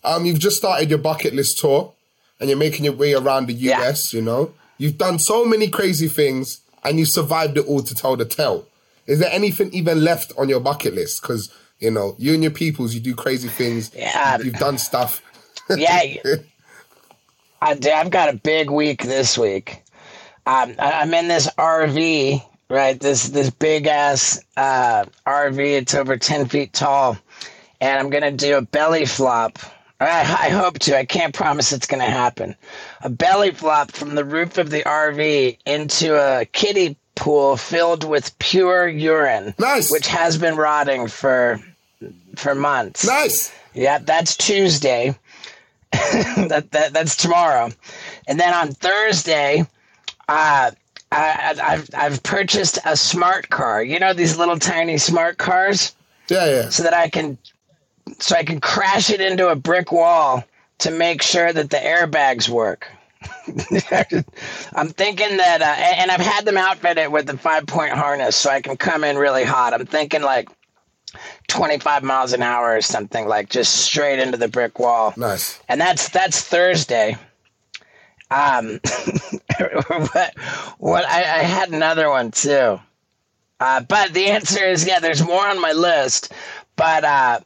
Um, 0.04 0.26
you've 0.26 0.40
just 0.40 0.58
started 0.58 0.90
your 0.90 1.00
bucket 1.00 1.34
list 1.34 1.60
tour, 1.60 1.94
and 2.40 2.50
you're 2.50 2.58
making 2.58 2.86
your 2.86 2.94
way 2.94 3.14
around 3.14 3.48
the 3.48 3.54
Yeah. 3.54 3.82
US. 3.90 4.14
You 4.14 4.22
know, 4.22 4.54
you've 4.78 4.98
done 4.98 5.20
so 5.20 5.44
many 5.46 5.68
crazy 5.68 6.08
things, 6.08 6.62
and 6.84 6.98
you 6.98 7.06
survived 7.06 7.58
it 7.58 7.66
all 7.68 7.82
to 7.84 7.94
tell 7.94 8.16
the 8.16 8.26
tale. 8.26 8.66
Is 9.06 9.20
there 9.20 9.30
anything 9.32 9.74
even 9.74 10.04
left 10.04 10.32
on 10.38 10.48
your 10.50 10.60
bucket 10.62 10.94
list? 10.94 11.22
Because 11.22 11.54
you 11.80 11.92
know, 11.92 12.16
you 12.18 12.34
and 12.34 12.42
your 12.44 12.52
peoples, 12.52 12.94
you 12.94 13.00
do 13.02 13.16
crazy 13.16 13.48
things. 13.50 13.92
Yeah. 13.96 14.38
you've 14.40 14.54
done 14.56 14.78
stuff. 14.78 15.22
Yeah, 15.70 16.02
I, 17.62 17.72
I've 17.94 18.10
got 18.10 18.30
a 18.30 18.38
big 18.38 18.70
week 18.70 19.04
this 19.04 19.38
week. 19.38 19.84
Um, 20.46 20.76
I, 20.80 20.94
I'm 21.02 21.14
in 21.14 21.28
this 21.28 21.48
RV, 21.58 22.44
right? 22.70 23.00
This 23.00 23.30
this 23.30 23.50
big 23.50 23.88
ass 23.88 24.40
uh, 24.58 25.06
RV. 25.28 25.60
It's 25.60 25.94
over 25.94 26.18
ten 26.18 26.48
feet 26.48 26.74
tall, 26.74 27.18
and 27.82 28.00
I'm 28.00 28.10
gonna 28.10 28.32
do 28.32 28.58
a 28.58 28.62
belly 28.62 29.06
flop. 29.06 29.60
I, 30.02 30.20
I 30.22 30.50
hope 30.50 30.80
to. 30.80 30.98
I 30.98 31.06
can't 31.06 31.34
promise 31.34 31.72
it's 31.74 31.88
gonna 31.88 32.06
happen. 32.06 32.56
A 33.02 33.10
belly 33.10 33.52
flop 33.52 33.92
from 33.92 34.16
the 34.16 34.26
roof 34.26 34.58
of 34.58 34.70
the 34.70 34.82
RV 34.84 35.58
into 35.66 36.16
a 36.16 36.46
kiddie 36.46 36.96
pool 37.16 37.58
filled 37.58 38.06
with 38.06 38.38
pure 38.40 38.88
urine, 38.88 39.54
Nice. 39.60 39.92
which 39.92 40.08
has 40.08 40.38
been 40.38 40.56
rotting 40.56 41.08
for 41.08 41.60
for 42.38 42.56
months. 42.56 43.06
Nice. 43.06 43.54
Yeah, 43.74 43.98
that's 44.00 44.36
Tuesday. 44.38 45.16
that, 45.92 46.68
that 46.72 46.94
that's 46.94 47.16
tomorrow, 47.16 47.70
and 48.28 48.40
then 48.40 48.54
on 48.54 48.72
Thursday, 48.72 49.66
uh, 50.30 50.72
I, 51.12 51.56
I've 51.62 51.90
I've 51.94 52.24
purchased 52.24 52.78
a 52.86 52.96
smart 52.96 53.50
car. 53.50 53.84
You 53.84 54.00
know 54.00 54.14
these 54.14 54.38
little 54.38 54.60
tiny 54.60 54.98
smart 54.98 55.38
cars, 55.38 55.96
Yeah, 56.30 56.46
yeah. 56.46 56.70
so 56.70 56.84
that 56.84 56.94
I 56.94 57.10
can 57.10 57.38
so 58.20 58.36
I 58.36 58.44
can 58.44 58.60
crash 58.62 59.10
it 59.10 59.22
into 59.22 59.50
a 59.50 59.56
brick 59.56 59.92
wall 59.92 60.44
to 60.80 60.92
make 60.92 61.22
sure 61.22 61.52
that 61.52 61.70
the 61.70 61.78
airbags 61.78 62.48
work. 62.48 62.88
I'm 64.74 64.88
thinking 64.90 65.38
that, 65.38 65.62
uh, 65.62 65.66
and 65.66 66.10
I've 66.10 66.22
had 66.22 66.46
them 66.46 66.58
outfitted 66.58 67.12
with 67.12 67.26
the 67.28 67.38
five 67.38 67.66
point 67.68 67.92
harness, 67.92 68.36
so 68.36 68.50
I 68.50 68.62
can 68.62 68.78
come 68.78 69.04
in 69.04 69.18
really 69.18 69.44
hot. 69.44 69.74
I'm 69.74 69.86
thinking 69.86 70.22
like 70.22 70.48
25 71.48 72.04
miles 72.04 72.34
an 72.34 72.42
hour 72.42 72.76
or 72.76 72.82
something, 72.82 73.28
like 73.28 73.50
just 73.50 73.76
straight 73.82 74.20
into 74.20 74.38
the 74.38 74.48
brick 74.48 74.80
wall. 74.80 75.14
Nice. 75.18 75.60
And 75.68 75.82
that's 75.82 76.10
that's 76.10 76.42
Thursday. 76.42 77.18
Um, 78.32 78.80
what, 79.58 80.34
what 80.78 81.06
I, 81.06 81.20
I 81.20 81.44
had 81.44 81.70
another 81.70 82.10
one 82.10 82.32
too. 82.32 82.80
Uh, 83.60 83.82
but 83.82 84.14
the 84.14 84.28
answer 84.28 84.64
is 84.66 84.88
yeah. 84.88 85.00
There's 85.00 85.24
more 85.24 85.46
on 85.46 85.60
my 85.62 85.74
list, 85.74 86.32
but 86.76 87.04
uh, 87.04 87.40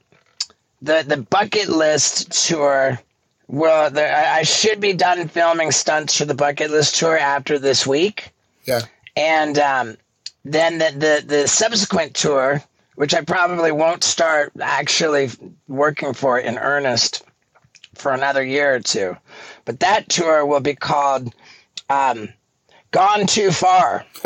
the 0.81 1.03
the 1.07 1.17
bucket 1.17 1.69
list 1.69 2.47
tour 2.47 2.99
well, 3.47 3.89
there, 3.91 4.15
I, 4.15 4.39
I 4.39 4.43
should 4.43 4.79
be 4.79 4.93
done 4.93 5.27
filming 5.27 5.71
stunts 5.71 6.17
for 6.17 6.25
the 6.25 6.33
bucket 6.33 6.71
list 6.71 6.95
tour 6.95 7.17
after 7.17 7.59
this 7.59 7.85
week, 7.85 8.31
Yeah. 8.65 8.81
and 9.15 9.57
um, 9.59 9.97
then 10.45 10.77
the, 10.77 10.91
the 10.91 11.23
the 11.27 11.47
subsequent 11.47 12.15
tour, 12.15 12.63
which 12.95 13.13
I 13.13 13.21
probably 13.21 13.71
won't 13.71 14.03
start 14.03 14.53
actually 14.61 15.29
working 15.67 16.13
for 16.13 16.39
in 16.39 16.57
earnest 16.57 17.23
for 17.95 18.11
another 18.13 18.43
year 18.43 18.75
or 18.75 18.79
two, 18.79 19.17
but 19.65 19.79
that 19.81 20.09
tour 20.09 20.45
will 20.45 20.59
be 20.59 20.75
called 20.75 21.33
um, 21.89 22.29
"Gone 22.91 23.27
Too 23.27 23.51
Far." 23.51 24.05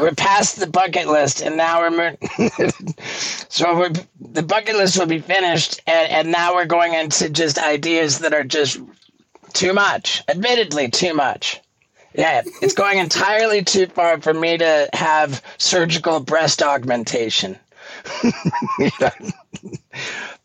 we're 0.00 0.14
past 0.14 0.58
the 0.60 0.66
bucket 0.66 1.08
list, 1.08 1.40
and 1.40 1.56
now 1.56 1.80
we're 1.80 2.16
so 3.48 3.76
we're, 3.78 3.92
the 4.20 4.42
bucket 4.42 4.76
list 4.76 4.98
will 4.98 5.06
be 5.06 5.20
finished, 5.20 5.80
and, 5.86 6.10
and 6.10 6.32
now 6.32 6.54
we're 6.54 6.66
going 6.66 6.94
into 6.94 7.28
just 7.28 7.58
ideas 7.58 8.20
that 8.20 8.34
are 8.34 8.44
just 8.44 8.80
too 9.52 9.72
much. 9.72 10.22
Admittedly, 10.28 10.88
too 10.88 11.14
much. 11.14 11.60
Yeah, 12.14 12.42
it's 12.62 12.74
going 12.74 12.98
entirely 13.06 13.62
too 13.62 13.86
far 13.86 14.20
for 14.20 14.34
me 14.34 14.58
to 14.58 14.88
have 14.92 15.42
surgical 15.58 16.20
breast 16.20 16.62
augmentation. 16.62 17.58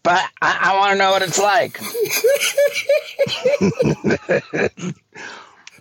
but 0.03 0.23
I, 0.41 0.59
I 0.61 0.75
want 0.77 0.91
to 0.93 0.97
know 0.97 1.11
what 1.11 1.21
it's 1.21 1.39
like. 1.39 1.79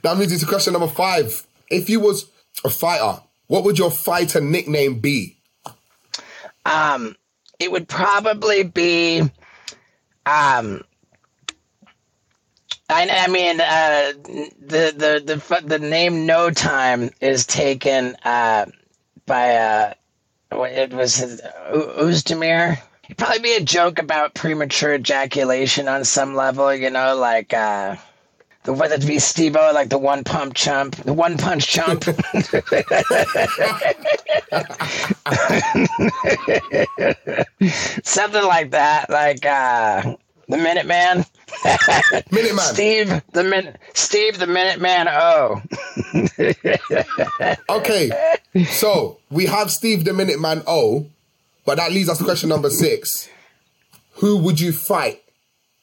That 0.02 0.18
leads 0.18 0.32
into 0.32 0.46
question 0.46 0.72
number 0.72 0.88
five. 0.88 1.46
If 1.70 1.88
you 1.88 2.00
was 2.00 2.30
a 2.64 2.70
fighter, 2.70 3.20
what 3.46 3.64
would 3.64 3.78
your 3.78 3.90
fighter 3.90 4.40
nickname 4.40 4.98
be? 5.00 5.36
Um, 6.66 7.16
it 7.58 7.70
would 7.70 7.88
probably 7.88 8.64
be, 8.64 9.20
um, 10.26 10.82
I, 12.88 13.08
I 13.08 13.28
mean, 13.28 13.60
uh, 13.60 14.12
the, 14.60 14.92
the 14.96 15.22
the 15.24 15.62
the 15.66 15.78
name 15.78 16.26
No 16.26 16.50
Time 16.50 17.10
is 17.20 17.46
taken 17.46 18.16
uh, 18.24 18.66
by 19.26 19.54
uh, 19.56 19.94
what- 19.94 20.01
it 20.62 20.92
was 20.92 21.22
uh, 21.22 21.36
Oezdemir. 21.98 22.78
It'd 23.04 23.18
probably 23.18 23.40
be 23.40 23.56
a 23.56 23.60
joke 23.62 23.98
about 23.98 24.34
premature 24.34 24.94
ejaculation 24.94 25.88
on 25.88 26.04
some 26.04 26.34
level, 26.34 26.72
you 26.74 26.90
know, 26.90 27.16
like 27.16 27.52
uh, 27.52 27.96
the 28.64 28.72
whether 28.72 28.94
it 28.94 29.06
be 29.06 29.18
Steve-O, 29.18 29.72
like 29.74 29.88
the 29.88 29.98
one 29.98 30.24
pump 30.24 30.54
chump, 30.54 30.94
the 30.96 31.12
one 31.12 31.36
punch 31.36 31.66
chump. 31.66 32.04
Something 38.04 38.44
like 38.44 38.70
that, 38.70 39.10
like 39.10 39.44
uh, 39.44 40.14
the 40.48 40.56
Minuteman. 40.56 41.26
Minuteman. 42.30 42.58
Steve 42.60 43.22
the 43.32 43.44
Min- 43.44 43.76
Steve 43.94 44.38
the 44.38 44.46
Minuteman 44.46 45.08
O. 45.10 45.60
Okay, 47.68 48.31
so 48.66 49.18
we 49.30 49.46
have 49.46 49.70
Steve 49.70 50.04
the 50.04 50.12
Minuteman 50.12 50.62
O, 50.66 51.06
but 51.64 51.76
that 51.76 51.92
leads 51.92 52.08
us 52.08 52.18
to 52.18 52.24
question 52.24 52.48
number 52.48 52.70
six. 52.70 53.28
Who 54.16 54.36
would 54.38 54.60
you 54.60 54.72
fight 54.72 55.22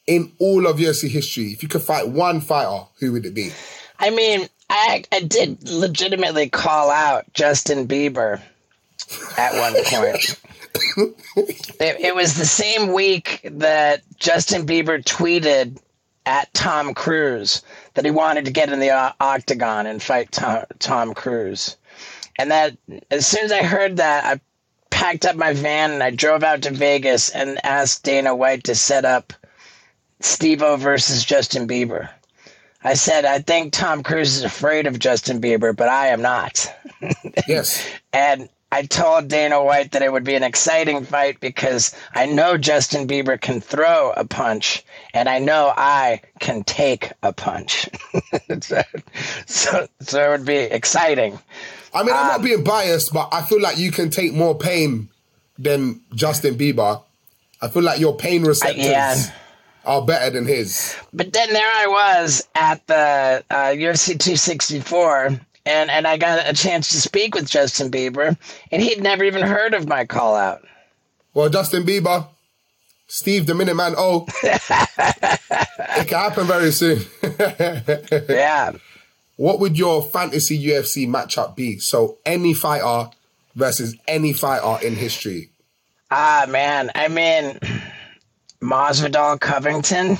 in 0.05 0.31
all 0.39 0.67
of 0.67 0.77
UFC 0.77 1.09
history? 1.09 1.45
If 1.45 1.63
you 1.63 1.69
could 1.69 1.81
fight 1.81 2.09
one 2.09 2.41
fighter, 2.41 2.85
who 2.99 3.13
would 3.13 3.25
it 3.25 3.33
be? 3.33 3.51
I 3.99 4.11
mean, 4.11 4.47
I 4.69 5.03
I 5.11 5.21
did 5.21 5.69
legitimately 5.69 6.49
call 6.49 6.89
out 6.91 7.31
Justin 7.33 7.87
Bieber 7.87 8.41
at 9.37 9.53
one 9.53 9.73
point. 9.85 10.39
it, 11.35 11.99
it 11.99 12.15
was 12.15 12.35
the 12.35 12.45
same 12.45 12.93
week 12.93 13.41
that 13.43 14.03
Justin 14.17 14.65
Bieber 14.65 15.03
tweeted 15.03 15.79
at 16.25 16.53
Tom 16.53 16.93
Cruise 16.93 17.63
that 17.95 18.05
he 18.05 18.11
wanted 18.11 18.45
to 18.45 18.51
get 18.51 18.71
in 18.71 18.79
the 18.79 18.91
o- 18.91 19.13
octagon 19.19 19.87
and 19.87 20.01
fight 20.01 20.31
Tom, 20.31 20.63
Tom 20.77 21.13
Cruise. 21.13 21.75
And 22.39 22.51
that 22.51 22.77
as 23.11 23.27
soon 23.27 23.43
as 23.43 23.51
I 23.51 23.63
heard 23.63 23.97
that, 23.97 24.23
I 24.25 24.39
packed 24.89 25.25
up 25.25 25.35
my 25.35 25.51
van 25.51 25.91
and 25.91 26.01
I 26.01 26.09
drove 26.11 26.41
out 26.41 26.61
to 26.61 26.71
Vegas 26.71 27.27
and 27.27 27.59
asked 27.65 28.03
Dana 28.03 28.33
White 28.33 28.63
to 28.63 28.75
set 28.75 29.03
up 29.03 29.33
Steve-O 30.21 30.77
versus 30.77 31.25
Justin 31.25 31.67
Bieber. 31.67 32.09
I 32.81 32.93
said, 32.93 33.25
I 33.25 33.39
think 33.39 33.73
Tom 33.73 34.03
Cruise 34.03 34.37
is 34.37 34.43
afraid 34.45 34.87
of 34.87 34.99
Justin 34.99 35.41
Bieber, 35.41 35.75
but 35.75 35.89
I 35.89 36.07
am 36.07 36.21
not. 36.21 36.73
Yes. 37.47 37.85
And 38.13 38.49
I 38.71 38.83
told 38.83 39.27
Dana 39.27 39.63
White 39.63 39.91
that 39.91 40.01
it 40.01 40.11
would 40.11 40.23
be 40.23 40.35
an 40.35 40.43
exciting 40.43 41.03
fight 41.03 41.39
because 41.39 41.95
I 42.13 42.27
know 42.27 42.57
Justin 42.57 43.07
Bieber 43.07 43.39
can 43.39 43.61
throw 43.61 44.11
a 44.15 44.25
punch, 44.25 44.83
and 45.13 45.27
I 45.27 45.39
know 45.39 45.73
I 45.75 46.21
can 46.39 46.63
take 46.63 47.11
a 47.23 47.33
punch. 47.33 47.89
so, 49.47 49.87
so 50.01 50.23
it 50.23 50.29
would 50.29 50.45
be 50.45 50.57
exciting. 50.57 51.39
I 51.93 52.03
mean, 52.03 52.13
I'm 52.15 52.27
not 52.27 52.43
being 52.43 52.63
biased, 52.63 53.13
but 53.13 53.29
I 53.31 53.41
feel 53.41 53.61
like 53.61 53.77
you 53.77 53.91
can 53.91 54.09
take 54.09 54.33
more 54.33 54.57
pain 54.57 55.09
than 55.57 56.01
Justin 56.13 56.55
Bieber. 56.55 57.03
I 57.61 57.67
feel 57.67 57.83
like 57.83 57.99
your 57.99 58.15
pain 58.15 58.43
receptors 58.43 58.85
yeah. 58.85 59.31
are 59.85 60.05
better 60.05 60.29
than 60.29 60.45
his. 60.45 60.95
But 61.11 61.33
then 61.33 61.51
there 61.51 61.67
I 61.67 61.87
was 61.87 62.47
at 62.55 62.85
the 62.87 63.43
uh, 63.49 63.55
UFC 63.73 64.19
264, 64.19 65.39
and, 65.65 65.91
and 65.91 66.07
I 66.07 66.17
got 66.17 66.47
a 66.47 66.53
chance 66.53 66.89
to 66.89 67.01
speak 67.01 67.35
with 67.35 67.49
Justin 67.49 67.91
Bieber, 67.91 68.37
and 68.71 68.81
he'd 68.81 69.01
never 69.01 69.23
even 69.23 69.41
heard 69.41 69.73
of 69.73 69.87
my 69.87 70.05
call 70.05 70.35
out. 70.35 70.65
Well, 71.33 71.49
Justin 71.49 71.83
Bieber, 71.83 72.27
Steve 73.07 73.47
the 73.47 73.53
Minuteman 73.53 73.95
oh, 73.97 74.27
it 74.43 76.07
can 76.07 76.19
happen 76.19 76.45
very 76.45 76.71
soon. 76.71 76.99
Yeah. 78.29 78.73
What 79.39 79.61
would 79.61 79.77
your 79.79 80.03
fantasy 80.03 80.61
UFC 80.61 81.07
matchup 81.07 81.55
be? 81.55 81.79
So 81.79 82.17
any 82.25 82.53
fighter 82.53 83.09
versus 83.55 83.95
any 84.05 84.33
fighter 84.33 84.85
in 84.85 84.95
history. 84.95 85.51
Ah, 86.11 86.45
man. 86.49 86.91
I 86.93 87.07
mean, 87.07 87.57
Masvidal 88.61 89.39
Covington, 89.39 90.17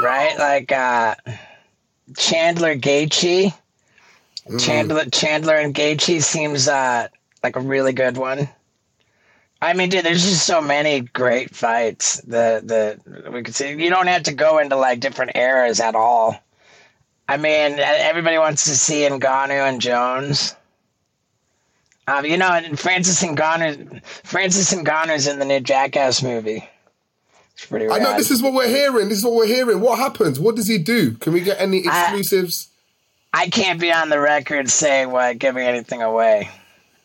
right? 0.00 0.38
Like 0.38 0.70
uh, 0.70 1.16
Chandler 2.16 2.76
Gaethje. 2.76 3.52
Chandler, 4.60 5.06
Chandler 5.06 5.56
and 5.56 5.74
Gaethje 5.74 6.22
seems 6.22 6.68
uh, 6.68 7.08
like 7.42 7.56
a 7.56 7.60
really 7.60 7.92
good 7.92 8.16
one. 8.16 8.48
I 9.60 9.72
mean, 9.72 9.88
dude, 9.88 10.04
there's 10.04 10.22
just 10.22 10.46
so 10.46 10.60
many 10.60 11.00
great 11.00 11.56
fights 11.56 12.20
that 12.28 12.68
that 12.68 13.32
we 13.32 13.42
could 13.42 13.56
see. 13.56 13.70
You 13.70 13.90
don't 13.90 14.06
have 14.06 14.24
to 14.24 14.32
go 14.32 14.58
into 14.58 14.76
like 14.76 15.00
different 15.00 15.32
eras 15.34 15.80
at 15.80 15.96
all. 15.96 16.40
I 17.28 17.36
mean, 17.36 17.78
everybody 17.78 18.38
wants 18.38 18.64
to 18.64 18.76
see 18.76 19.02
Ngannou 19.02 19.68
and 19.68 19.80
Jones. 19.80 20.54
Um, 22.08 22.24
you 22.24 22.36
know, 22.36 22.48
and 22.48 22.78
Francis 22.78 23.22
Ngannou, 23.22 24.04
Francis 24.04 24.72
Ngannou's 24.74 25.28
in 25.28 25.38
the 25.38 25.44
new 25.44 25.60
Jackass 25.60 26.22
movie. 26.22 26.68
It's 27.54 27.66
pretty 27.66 27.88
I 27.88 27.98
know 27.98 28.16
this 28.16 28.30
is 28.30 28.42
what 28.42 28.54
we're 28.54 28.68
hearing. 28.68 29.08
This 29.08 29.18
is 29.18 29.24
what 29.24 29.34
we're 29.34 29.46
hearing. 29.46 29.80
What 29.80 29.98
happens? 29.98 30.40
What 30.40 30.56
does 30.56 30.66
he 30.66 30.78
do? 30.78 31.12
Can 31.12 31.32
we 31.32 31.40
get 31.40 31.60
any 31.60 31.78
exclusives? 31.78 32.68
I 33.32 33.48
can't 33.48 33.80
be 33.80 33.92
on 33.92 34.08
the 34.08 34.20
record 34.20 34.68
saying 34.68 35.10
what 35.10 35.38
giving 35.38 35.66
anything 35.66 36.02
away. 36.02 36.50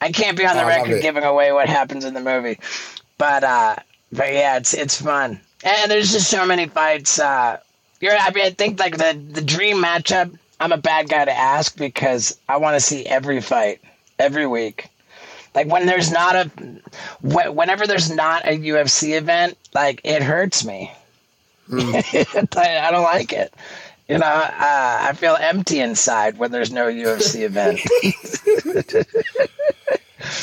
I 0.01 0.11
can't 0.11 0.37
be 0.37 0.45
on 0.45 0.55
the 0.55 0.63
I 0.63 0.77
record 0.79 1.01
giving 1.01 1.23
away 1.23 1.51
what 1.51 1.69
happens 1.69 2.05
in 2.05 2.13
the 2.13 2.21
movie. 2.21 2.59
But 3.17 3.43
uh 3.43 3.75
but 4.11 4.33
yeah, 4.33 4.57
it's 4.57 4.73
it's 4.73 5.01
fun. 5.01 5.39
And 5.63 5.91
there's 5.91 6.11
just 6.11 6.29
so 6.29 6.45
many 6.45 6.67
fights. 6.67 7.19
Uh 7.19 7.59
you're 7.99 8.15
I 8.17 8.31
mean 8.31 8.45
I 8.45 8.49
think 8.51 8.79
like 8.79 8.97
the 8.97 9.19
the 9.31 9.41
dream 9.41 9.77
matchup, 9.77 10.37
I'm 10.59 10.71
a 10.71 10.77
bad 10.77 11.09
guy 11.09 11.25
to 11.25 11.31
ask 11.31 11.77
because 11.77 12.37
I 12.47 12.57
want 12.57 12.75
to 12.75 12.79
see 12.79 13.05
every 13.05 13.41
fight 13.41 13.81
every 14.19 14.47
week. 14.47 14.89
Like 15.55 15.67
when 15.67 15.85
there's 15.85 16.11
not 16.11 16.35
a 16.35 16.51
whenever 17.21 17.87
there's 17.87 18.11
not 18.11 18.45
a 18.45 18.57
UFC 18.57 19.17
event, 19.17 19.57
like 19.73 20.01
it 20.03 20.21
hurts 20.21 20.63
me. 20.63 20.91
I 21.71 22.03
I 22.55 22.91
don't 22.91 23.03
like 23.03 23.33
it. 23.33 23.53
You 24.07 24.19
know, 24.19 24.25
uh, 24.25 24.97
I 25.01 25.13
feel 25.17 25.35
empty 25.37 25.81
inside 25.81 26.37
when 26.37 26.51
there's 26.51 26.71
no 26.71 26.85
UFC 26.85 27.43
event. 27.43 27.81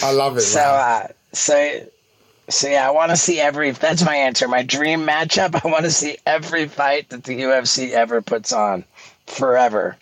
I 0.02 0.12
love 0.12 0.36
it. 0.36 0.42
so, 0.42 0.60
uh, 0.60 1.08
so, 1.32 1.80
so 2.48 2.68
yeah, 2.68 2.88
I 2.88 2.90
want 2.90 3.10
to 3.10 3.16
see 3.16 3.40
every. 3.40 3.70
That's 3.70 4.04
my 4.04 4.16
answer. 4.16 4.48
My 4.48 4.62
dream 4.62 5.06
matchup. 5.06 5.60
I 5.64 5.68
want 5.68 5.84
to 5.84 5.90
see 5.90 6.16
every 6.26 6.68
fight 6.68 7.10
that 7.10 7.24
the 7.24 7.42
UFC 7.42 7.90
ever 7.90 8.22
puts 8.22 8.52
on, 8.52 8.84
forever. 9.26 9.96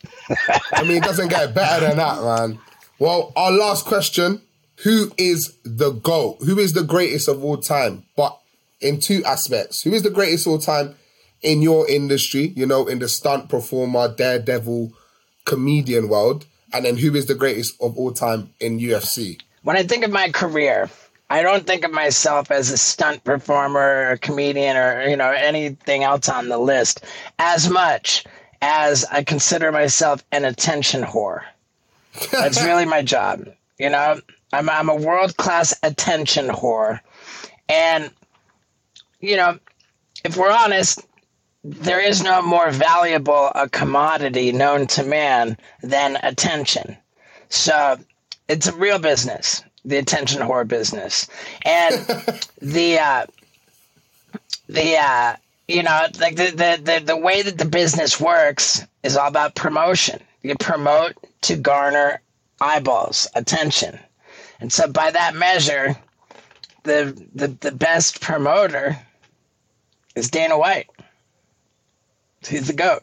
I 0.72 0.82
mean, 0.82 0.98
it 0.98 1.04
doesn't 1.04 1.28
get 1.28 1.54
better 1.54 1.86
than 1.86 1.96
that, 1.96 2.22
man. 2.22 2.58
Well, 2.98 3.32
our 3.36 3.50
last 3.50 3.86
question 3.86 4.42
Who 4.84 5.12
is 5.16 5.56
the 5.64 5.90
GOAT? 5.90 6.38
Who 6.44 6.58
is 6.58 6.72
the 6.72 6.84
greatest 6.84 7.28
of 7.28 7.44
all 7.44 7.58
time? 7.58 8.04
But 8.16 8.38
in 8.82 9.00
two 9.00 9.24
aspects. 9.24 9.82
Who 9.82 9.92
is 9.92 10.02
the 10.02 10.10
greatest 10.10 10.46
of 10.46 10.52
all 10.52 10.58
time 10.58 10.96
in 11.40 11.62
your 11.62 11.88
industry, 11.88 12.52
you 12.56 12.66
know, 12.66 12.86
in 12.86 12.98
the 12.98 13.08
stunt 13.08 13.48
performer, 13.48 14.12
daredevil, 14.14 14.92
comedian 15.44 16.08
world? 16.08 16.46
And 16.72 16.84
then 16.84 16.96
who 16.96 17.14
is 17.14 17.26
the 17.26 17.34
greatest 17.34 17.80
of 17.80 17.96
all 17.96 18.12
time 18.12 18.50
in 18.60 18.78
UFC? 18.78 19.40
When 19.62 19.76
I 19.76 19.84
think 19.84 20.04
of 20.04 20.10
my 20.10 20.30
career, 20.30 20.90
I 21.32 21.40
don't 21.40 21.66
think 21.66 21.82
of 21.82 21.92
myself 21.92 22.50
as 22.50 22.70
a 22.70 22.76
stunt 22.76 23.24
performer 23.24 23.80
or 23.80 24.10
a 24.10 24.18
comedian 24.18 24.76
or 24.76 25.08
you 25.08 25.16
know 25.16 25.30
anything 25.30 26.04
else 26.04 26.28
on 26.28 26.50
the 26.50 26.58
list 26.58 27.06
as 27.38 27.70
much 27.70 28.26
as 28.60 29.06
I 29.10 29.24
consider 29.24 29.72
myself 29.72 30.22
an 30.30 30.44
attention 30.44 31.02
whore. 31.02 31.40
That's 32.32 32.62
really 32.66 32.84
my 32.84 33.00
job. 33.00 33.48
You 33.78 33.88
know, 33.88 34.20
I'm 34.52 34.68
I'm 34.68 34.90
a 34.90 34.94
world 34.94 35.38
class 35.38 35.74
attention 35.82 36.48
whore, 36.48 37.00
and 37.66 38.10
you 39.20 39.36
know, 39.36 39.58
if 40.26 40.36
we're 40.36 40.52
honest, 40.52 41.00
there 41.64 42.00
is 42.00 42.22
no 42.22 42.42
more 42.42 42.70
valuable 42.70 43.50
a 43.54 43.70
commodity 43.70 44.52
known 44.52 44.86
to 44.88 45.02
man 45.02 45.56
than 45.82 46.18
attention. 46.22 46.98
So 47.48 47.96
it's 48.48 48.66
a 48.66 48.76
real 48.76 48.98
business, 48.98 49.64
the 49.84 49.96
attention 49.96 50.40
whore 50.40 50.66
business, 50.66 51.28
and 51.62 51.94
the 52.60 52.98
uh, 52.98 53.26
the 54.68 54.96
uh, 54.96 55.36
you 55.68 55.82
know 55.82 56.06
like 56.20 56.36
the, 56.36 56.50
the 56.50 56.80
the 56.82 57.02
the 57.04 57.16
way 57.16 57.42
that 57.42 57.58
the 57.58 57.64
business 57.64 58.20
works 58.20 58.84
is 59.02 59.16
all 59.16 59.28
about 59.28 59.54
promotion. 59.54 60.20
You 60.42 60.54
promote 60.58 61.14
to 61.42 61.56
garner 61.56 62.20
eyeballs, 62.60 63.28
attention, 63.34 63.98
and 64.60 64.72
so 64.72 64.88
by 64.88 65.10
that 65.10 65.34
measure, 65.34 65.96
the 66.84 67.20
the 67.34 67.48
the 67.48 67.72
best 67.72 68.20
promoter 68.20 68.98
is 70.14 70.30
Dana 70.30 70.58
White. 70.58 70.88
He's 72.46 72.66
the 72.66 72.72
goat. 72.72 73.02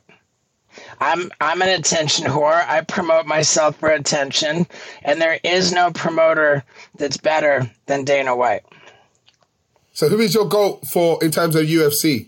I'm 1.00 1.32
I'm 1.40 1.62
an 1.62 1.70
attention 1.70 2.26
whore. 2.26 2.68
I 2.68 2.82
promote 2.82 3.26
myself 3.26 3.78
for 3.78 3.90
attention, 3.90 4.68
and 5.04 5.22
there 5.22 5.40
is 5.44 5.72
no 5.72 5.92
promoter 5.92 6.64
that's 6.98 7.18
better 7.18 7.70
than 7.86 8.04
Dana 8.04 8.36
White. 8.36 8.64
So, 9.94 10.10
who 10.10 10.20
is 10.20 10.34
your 10.34 10.48
goal 10.48 10.82
for 10.92 11.24
in 11.24 11.32
terms 11.32 11.56
of 11.56 11.66
UFC? 11.66 12.28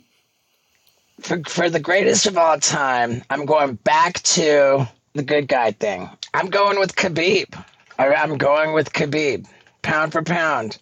For 1.20 1.42
for 1.48 1.70
the 1.70 1.80
greatest 1.80 2.26
of 2.26 2.38
all 2.38 2.60
time, 2.60 3.24
I'm 3.30 3.46
going 3.46 3.76
back 3.76 4.22
to 4.24 4.88
the 5.14 5.24
good 5.24 5.48
guy 5.48 5.72
thing. 5.72 6.10
I'm 6.34 6.50
going 6.50 6.80
with 6.80 6.96
Khabib. 6.96 7.62
I, 8.00 8.14
I'm 8.14 8.38
going 8.38 8.74
with 8.74 8.94
Khabib, 8.94 9.48
pound 9.82 10.12
for 10.12 10.24
pound. 10.24 10.78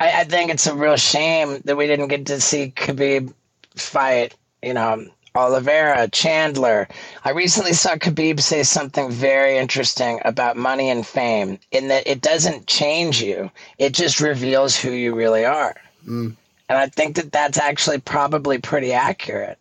I, 0.00 0.20
I 0.20 0.24
think 0.24 0.50
it's 0.50 0.66
a 0.66 0.74
real 0.74 0.96
shame 0.96 1.60
that 1.64 1.76
we 1.76 1.86
didn't 1.86 2.08
get 2.08 2.26
to 2.26 2.40
see 2.40 2.72
Khabib 2.76 3.32
fight. 3.76 4.34
You 4.62 4.74
know, 4.74 5.06
Oliveira, 5.38 6.08
Chandler. 6.08 6.88
I 7.24 7.30
recently 7.30 7.72
saw 7.72 7.94
Khabib 7.94 8.40
say 8.40 8.64
something 8.64 9.10
very 9.10 9.56
interesting 9.56 10.20
about 10.24 10.56
money 10.56 10.90
and 10.90 11.06
fame 11.06 11.60
in 11.70 11.88
that 11.88 12.06
it 12.06 12.20
doesn't 12.20 12.66
change 12.66 13.22
you, 13.22 13.50
it 13.78 13.94
just 13.94 14.20
reveals 14.20 14.76
who 14.76 14.90
you 14.90 15.14
really 15.14 15.44
are. 15.44 15.76
Mm. 16.06 16.34
And 16.68 16.78
I 16.78 16.88
think 16.88 17.16
that 17.16 17.32
that's 17.32 17.58
actually 17.58 18.00
probably 18.00 18.58
pretty 18.58 18.92
accurate. 18.92 19.58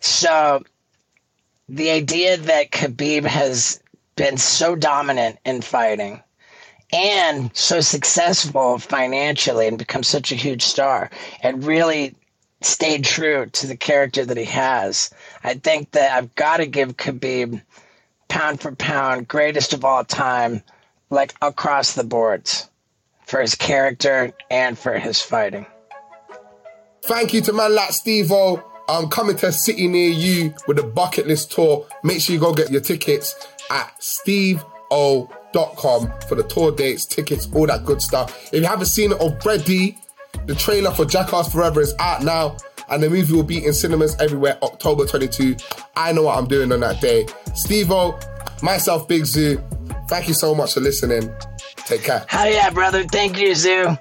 So 0.00 0.64
the 1.68 1.90
idea 1.90 2.36
that 2.36 2.72
Khabib 2.72 3.24
has 3.24 3.80
been 4.16 4.36
so 4.36 4.74
dominant 4.74 5.38
in 5.44 5.62
fighting 5.62 6.22
and 6.92 7.50
so 7.56 7.80
successful 7.80 8.78
financially 8.78 9.68
and 9.68 9.78
become 9.78 10.02
such 10.02 10.32
a 10.32 10.34
huge 10.34 10.62
star 10.62 11.10
and 11.42 11.64
really 11.64 12.16
stayed 12.62 13.04
true 13.04 13.46
to 13.46 13.66
the 13.66 13.76
character 13.76 14.24
that 14.24 14.36
he 14.36 14.44
has. 14.44 15.10
I 15.42 15.54
think 15.54 15.92
that 15.92 16.12
I've 16.12 16.34
got 16.34 16.58
to 16.58 16.66
give 16.66 16.96
Khabib 16.96 17.62
pound 18.28 18.60
for 18.60 18.74
pound 18.74 19.28
greatest 19.28 19.72
of 19.72 19.84
all 19.84 20.04
time, 20.04 20.62
like 21.10 21.34
across 21.42 21.94
the 21.94 22.04
boards, 22.04 22.68
for 23.26 23.40
his 23.40 23.54
character 23.54 24.32
and 24.50 24.78
for 24.78 24.98
his 24.98 25.20
fighting. 25.20 25.66
Thank 27.02 27.32
you 27.32 27.40
to 27.42 27.52
man 27.52 27.74
like 27.74 27.92
Steve-O. 27.92 28.62
I'm 28.88 29.08
coming 29.08 29.36
to 29.36 29.46
a 29.46 29.52
city 29.52 29.86
near 29.88 30.10
you 30.10 30.54
with 30.66 30.78
a 30.78 30.82
bucket 30.82 31.26
list 31.26 31.52
tour. 31.52 31.86
Make 32.02 32.20
sure 32.20 32.34
you 32.34 32.40
go 32.40 32.52
get 32.52 32.70
your 32.70 32.80
tickets 32.80 33.34
at 33.70 33.92
steveo.com 34.00 34.62
for 36.28 36.34
the 36.34 36.42
tour 36.42 36.72
dates, 36.72 37.06
tickets, 37.06 37.48
all 37.54 37.66
that 37.68 37.84
good 37.84 38.02
stuff. 38.02 38.52
If 38.52 38.62
you 38.62 38.66
haven't 38.66 38.86
seen 38.86 39.12
it 39.12 39.18
already, 39.20 39.96
the 40.50 40.56
trailer 40.56 40.90
for 40.90 41.04
Jackass 41.04 41.52
Forever 41.52 41.80
is 41.80 41.94
out 42.00 42.24
now, 42.24 42.56
and 42.88 43.00
the 43.00 43.08
movie 43.08 43.32
will 43.32 43.44
be 43.44 43.64
in 43.64 43.72
cinemas 43.72 44.16
everywhere 44.18 44.58
October 44.64 45.06
22. 45.06 45.54
I 45.94 46.10
know 46.10 46.24
what 46.24 46.36
I'm 46.36 46.48
doing 46.48 46.72
on 46.72 46.80
that 46.80 47.00
day. 47.00 47.26
Steve-O, 47.54 48.18
myself, 48.60 49.06
Big 49.06 49.22
Zuu, 49.22 49.62
thank 50.08 50.26
you 50.26 50.34
so 50.34 50.52
much 50.52 50.74
for 50.74 50.80
listening. 50.80 51.32
Take 51.76 52.02
care. 52.02 52.24
Hell 52.26 52.50
yeah, 52.50 52.70
brother. 52.70 53.04
Thank 53.04 53.38
you, 53.38 53.50
Zuu. 53.50 53.96